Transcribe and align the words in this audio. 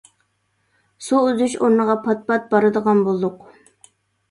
سۇ 1.07 1.19
ئۈزۈش 1.25 1.53
ئورنىغا 1.59 1.97
پات-پات 2.07 2.49
بارىدىغان 2.55 3.07
بولدۇق. 3.11 3.49